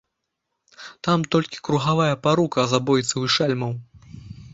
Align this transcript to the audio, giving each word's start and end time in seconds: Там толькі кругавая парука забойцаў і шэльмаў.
Там 1.07 1.19
толькі 1.35 1.61
кругавая 1.69 2.07
парука 2.29 2.65
забойцаў 2.73 3.19
і 3.29 3.31
шэльмаў. 3.35 3.71